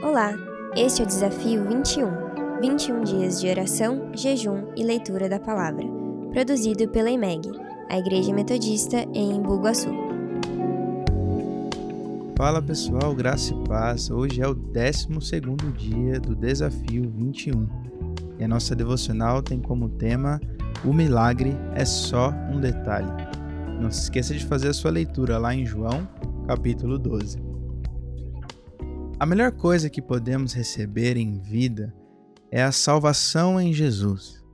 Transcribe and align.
Olá, 0.00 0.32
este 0.76 1.02
é 1.02 1.04
o 1.04 1.08
Desafio 1.08 1.68
21, 1.68 2.60
21 2.60 3.02
dias 3.02 3.40
de 3.40 3.48
oração, 3.48 4.10
jejum 4.14 4.72
e 4.76 4.84
leitura 4.84 5.28
da 5.28 5.40
palavra, 5.40 5.84
produzido 6.30 6.88
pela 6.88 7.10
IMEG, 7.10 7.50
a 7.90 7.98
Igreja 7.98 8.32
Metodista 8.32 8.98
em 9.12 9.42
Bugaçu. 9.42 9.90
Fala 12.36 12.62
pessoal, 12.62 13.12
graça 13.12 13.52
e 13.52 13.68
paz. 13.68 14.08
Hoje 14.08 14.40
é 14.40 14.46
o 14.46 14.54
12 14.54 15.08
dia 15.76 16.20
do 16.20 16.36
Desafio 16.36 17.10
21 17.10 17.68
e 18.38 18.44
a 18.44 18.48
nossa 18.48 18.76
devocional 18.76 19.42
tem 19.42 19.58
como 19.60 19.88
tema 19.88 20.40
O 20.84 20.92
milagre 20.92 21.56
é 21.74 21.84
só 21.84 22.32
um 22.52 22.60
detalhe. 22.60 23.10
Não 23.80 23.90
se 23.90 24.02
esqueça 24.02 24.32
de 24.32 24.46
fazer 24.46 24.68
a 24.68 24.74
sua 24.74 24.92
leitura 24.92 25.38
lá 25.38 25.52
em 25.52 25.66
João, 25.66 26.08
capítulo 26.46 26.98
12. 26.98 27.47
A 29.20 29.26
melhor 29.26 29.50
coisa 29.50 29.90
que 29.90 30.00
podemos 30.00 30.52
receber 30.52 31.16
em 31.16 31.40
vida 31.40 31.92
é 32.52 32.62
a 32.62 32.70
salvação 32.70 33.60
em 33.60 33.72
Jesus. 33.72 34.44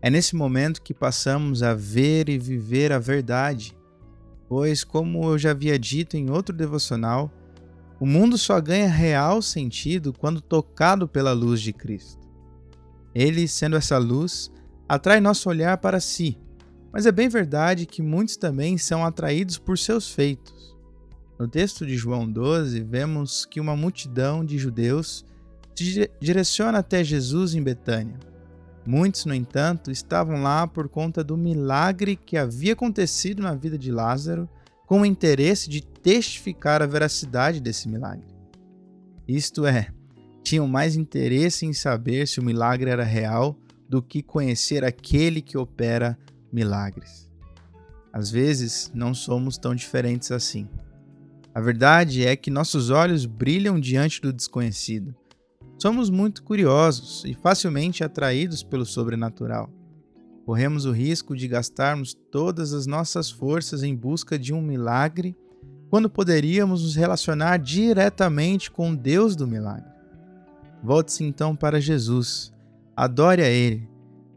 É 0.00 0.08
nesse 0.08 0.36
momento 0.36 0.80
que 0.80 0.94
passamos 0.94 1.60
a 1.60 1.74
ver 1.74 2.28
e 2.28 2.38
viver 2.38 2.92
a 2.92 3.00
verdade, 3.00 3.76
pois, 4.48 4.84
como 4.84 5.24
eu 5.24 5.36
já 5.36 5.50
havia 5.50 5.76
dito 5.76 6.16
em 6.16 6.30
outro 6.30 6.54
devocional, 6.54 7.32
o 7.98 8.06
mundo 8.06 8.38
só 8.38 8.60
ganha 8.60 8.86
real 8.86 9.42
sentido 9.42 10.12
quando 10.12 10.40
tocado 10.40 11.08
pela 11.08 11.32
luz 11.32 11.60
de 11.60 11.72
Cristo. 11.72 12.28
Ele, 13.12 13.48
sendo 13.48 13.74
essa 13.74 13.98
luz, 13.98 14.52
atrai 14.88 15.18
nosso 15.18 15.48
olhar 15.48 15.78
para 15.78 15.98
si, 15.98 16.38
mas 16.92 17.06
é 17.06 17.10
bem 17.10 17.28
verdade 17.28 17.86
que 17.86 18.02
muitos 18.02 18.36
também 18.36 18.78
são 18.78 19.04
atraídos 19.04 19.58
por 19.58 19.76
seus 19.76 20.08
feitos. 20.12 20.75
No 21.38 21.46
texto 21.46 21.84
de 21.84 21.96
João 21.96 22.26
12, 22.30 22.82
vemos 22.82 23.44
que 23.44 23.60
uma 23.60 23.76
multidão 23.76 24.44
de 24.44 24.56
judeus 24.56 25.24
se 25.74 26.10
direciona 26.18 26.78
até 26.78 27.04
Jesus 27.04 27.54
em 27.54 27.62
Betânia. 27.62 28.18
Muitos, 28.86 29.26
no 29.26 29.34
entanto, 29.34 29.90
estavam 29.90 30.42
lá 30.42 30.66
por 30.66 30.88
conta 30.88 31.22
do 31.22 31.36
milagre 31.36 32.16
que 32.16 32.36
havia 32.36 32.72
acontecido 32.72 33.42
na 33.42 33.54
vida 33.54 33.76
de 33.76 33.90
Lázaro, 33.90 34.48
com 34.86 35.00
o 35.00 35.06
interesse 35.06 35.68
de 35.68 35.82
testificar 35.82 36.80
a 36.80 36.86
veracidade 36.86 37.60
desse 37.60 37.88
milagre. 37.88 38.24
Isto 39.26 39.66
é, 39.66 39.88
tinham 40.42 40.68
mais 40.68 40.96
interesse 40.96 41.66
em 41.66 41.72
saber 41.72 42.28
se 42.28 42.38
o 42.38 42.44
milagre 42.44 42.88
era 42.88 43.02
real 43.02 43.58
do 43.88 44.00
que 44.00 44.22
conhecer 44.22 44.84
aquele 44.84 45.42
que 45.42 45.58
opera 45.58 46.16
milagres. 46.52 47.28
Às 48.12 48.30
vezes, 48.30 48.90
não 48.94 49.12
somos 49.12 49.58
tão 49.58 49.74
diferentes 49.74 50.30
assim. 50.30 50.68
A 51.56 51.60
verdade 51.62 52.22
é 52.22 52.36
que 52.36 52.50
nossos 52.50 52.90
olhos 52.90 53.24
brilham 53.24 53.80
diante 53.80 54.20
do 54.20 54.30
desconhecido. 54.30 55.14
Somos 55.78 56.10
muito 56.10 56.42
curiosos 56.42 57.24
e 57.24 57.32
facilmente 57.32 58.04
atraídos 58.04 58.62
pelo 58.62 58.84
sobrenatural. 58.84 59.70
Corremos 60.44 60.84
o 60.84 60.92
risco 60.92 61.34
de 61.34 61.48
gastarmos 61.48 62.12
todas 62.12 62.74
as 62.74 62.86
nossas 62.86 63.30
forças 63.30 63.82
em 63.82 63.96
busca 63.96 64.38
de 64.38 64.52
um 64.52 64.60
milagre, 64.60 65.34
quando 65.88 66.10
poderíamos 66.10 66.82
nos 66.82 66.94
relacionar 66.94 67.56
diretamente 67.56 68.70
com 68.70 68.94
Deus 68.94 69.34
do 69.34 69.46
milagre. 69.46 69.90
Volte-se 70.84 71.24
então 71.24 71.56
para 71.56 71.80
Jesus, 71.80 72.52
adore 72.94 73.40
a 73.40 73.48
Ele, 73.48 73.88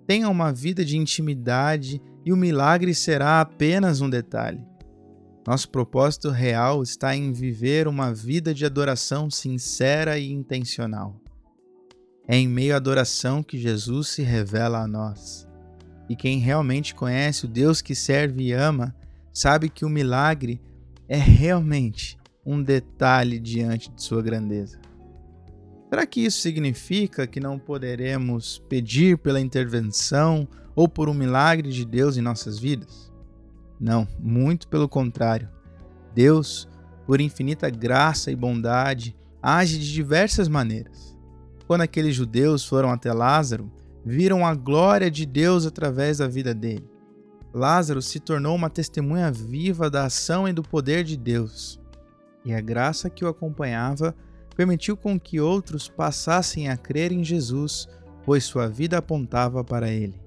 tenha 0.07 0.29
uma 0.29 0.53
vida 0.53 0.85
de 0.85 0.95
intimidade 0.97 2.01
e 2.23 2.31
o 2.31 2.37
milagre 2.37 2.95
será 2.95 3.41
apenas 3.41 3.99
um 3.99 4.09
detalhe. 4.09 4.69
Nosso 5.49 5.67
propósito 5.67 6.29
real 6.29 6.83
está 6.83 7.15
em 7.15 7.33
viver 7.33 7.87
uma 7.87 8.13
vida 8.13 8.53
de 8.53 8.67
adoração 8.67 9.31
sincera 9.31 10.19
e 10.19 10.31
intencional. 10.31 11.19
É 12.27 12.37
em 12.37 12.47
meio 12.47 12.75
à 12.75 12.77
adoração 12.77 13.41
que 13.41 13.57
Jesus 13.57 14.09
se 14.09 14.21
revela 14.21 14.77
a 14.77 14.87
nós. 14.87 15.47
E 16.07 16.15
quem 16.15 16.37
realmente 16.37 16.93
conhece 16.93 17.45
o 17.45 17.47
Deus 17.47 17.81
que 17.81 17.95
serve 17.95 18.43
e 18.43 18.51
ama, 18.53 18.95
sabe 19.33 19.69
que 19.69 19.83
o 19.83 19.89
milagre 19.89 20.61
é 21.07 21.17
realmente 21.17 22.15
um 22.45 22.61
detalhe 22.61 23.39
diante 23.39 23.89
de 23.89 24.03
sua 24.03 24.21
grandeza. 24.21 24.79
Será 25.89 26.05
que 26.05 26.23
isso 26.23 26.41
significa 26.41 27.25
que 27.25 27.39
não 27.39 27.57
poderemos 27.57 28.59
pedir 28.69 29.17
pela 29.17 29.41
intervenção 29.41 30.47
ou 30.75 30.87
por 30.87 31.09
um 31.09 31.13
milagre 31.15 31.71
de 31.71 31.83
Deus 31.85 32.17
em 32.17 32.21
nossas 32.21 32.59
vidas? 32.59 33.08
Não, 33.79 34.07
muito 34.19 34.67
pelo 34.67 34.89
contrário. 34.89 35.49
Deus, 36.13 36.67
por 37.05 37.21
infinita 37.21 37.69
graça 37.69 38.29
e 38.29 38.35
bondade, 38.35 39.15
age 39.41 39.79
de 39.79 39.93
diversas 39.93 40.47
maneiras. 40.47 41.17
Quando 41.65 41.81
aqueles 41.81 42.15
judeus 42.15 42.65
foram 42.65 42.91
até 42.91 43.13
Lázaro, 43.13 43.71
viram 44.03 44.45
a 44.45 44.53
glória 44.53 45.09
de 45.09 45.25
Deus 45.25 45.65
através 45.65 46.17
da 46.17 46.27
vida 46.27 46.53
dele. 46.53 46.89
Lázaro 47.53 48.01
se 48.01 48.19
tornou 48.19 48.55
uma 48.55 48.69
testemunha 48.69 49.31
viva 49.31 49.89
da 49.89 50.05
ação 50.05 50.47
e 50.47 50.53
do 50.53 50.61
poder 50.61 51.03
de 51.03 51.15
Deus. 51.17 51.79
E 52.43 52.53
a 52.53 52.61
graça 52.61 53.09
que 53.09 53.23
o 53.23 53.27
acompanhava 53.27 54.15
permitiu 54.55 54.97
com 54.97 55.19
que 55.19 55.39
outros 55.39 55.87
passassem 55.87 56.69
a 56.69 56.77
crer 56.77 57.11
em 57.11 57.23
Jesus, 57.23 57.87
pois 58.25 58.43
sua 58.43 58.67
vida 58.67 58.97
apontava 58.97 59.63
para 59.63 59.89
ele. 59.89 60.19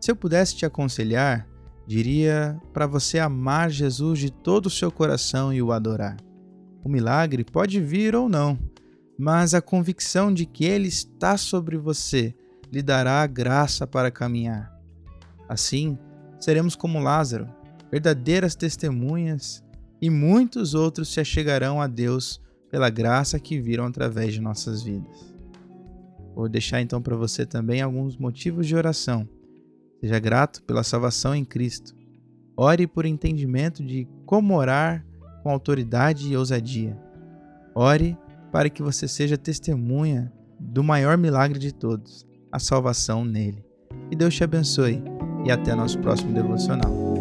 Se 0.00 0.10
eu 0.10 0.16
pudesse 0.16 0.56
te 0.56 0.64
aconselhar, 0.64 1.46
diria 1.86 2.60
para 2.72 2.86
você 2.86 3.18
amar 3.18 3.70
Jesus 3.70 4.18
de 4.18 4.30
todo 4.30 4.66
o 4.66 4.70
seu 4.70 4.90
coração 4.90 5.52
e 5.52 5.62
o 5.62 5.72
adorar. 5.72 6.16
O 6.82 6.88
milagre 6.88 7.44
pode 7.44 7.80
vir 7.80 8.14
ou 8.14 8.28
não, 8.28 8.58
mas 9.18 9.54
a 9.54 9.62
convicção 9.62 10.32
de 10.32 10.44
que 10.44 10.64
Ele 10.64 10.88
está 10.88 11.36
sobre 11.36 11.76
você 11.76 12.34
lhe 12.72 12.82
dará 12.82 13.22
a 13.22 13.26
graça 13.26 13.86
para 13.86 14.10
caminhar. 14.10 14.74
Assim, 15.48 15.96
seremos 16.40 16.74
como 16.74 16.98
Lázaro, 16.98 17.48
verdadeiras 17.90 18.56
testemunhas, 18.56 19.62
e 20.02 20.10
muitos 20.10 20.74
outros 20.74 21.08
se 21.12 21.20
achegarão 21.20 21.80
a 21.80 21.86
Deus 21.86 22.40
pela 22.70 22.90
graça 22.90 23.38
que 23.38 23.60
viram 23.60 23.86
através 23.86 24.34
de 24.34 24.40
nossas 24.40 24.82
vidas. 24.82 25.34
Vou 26.34 26.48
deixar 26.48 26.82
então 26.82 27.00
para 27.00 27.16
você 27.16 27.46
também 27.46 27.80
alguns 27.80 28.18
motivos 28.18 28.66
de 28.66 28.76
oração 28.76 29.26
Seja 30.06 30.20
grato 30.20 30.62
pela 30.62 30.84
salvação 30.84 31.34
em 31.34 31.44
Cristo. 31.44 31.92
Ore 32.56 32.86
por 32.86 33.04
entendimento 33.04 33.84
de 33.84 34.06
como 34.24 34.54
orar 34.54 35.04
com 35.42 35.50
autoridade 35.50 36.28
e 36.28 36.36
ousadia. 36.36 36.96
Ore 37.74 38.16
para 38.52 38.70
que 38.70 38.84
você 38.84 39.08
seja 39.08 39.36
testemunha 39.36 40.32
do 40.60 40.84
maior 40.84 41.18
milagre 41.18 41.58
de 41.58 41.74
todos, 41.74 42.24
a 42.52 42.60
salvação 42.60 43.24
nele. 43.24 43.64
Que 44.08 44.14
Deus 44.14 44.32
te 44.32 44.44
abençoe 44.44 45.02
e 45.44 45.50
até 45.50 45.74
nosso 45.74 45.98
próximo 45.98 46.32
devocional. 46.32 47.15